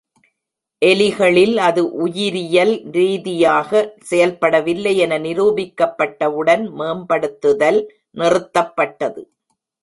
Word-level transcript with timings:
எலிகளில் 0.81 1.57
அது 1.57 1.81
உயிரியல் 2.05 2.71
ரீதியாக 2.91 3.81
செயல்படவில்லை 4.09 4.93
என 4.97 5.19
நிரூபிக்கப்பட்டவுடன் 5.19 6.65
மேம்படுத்துதல் 6.79 7.79
நிறுத்தப்பட்டது. 8.17 9.23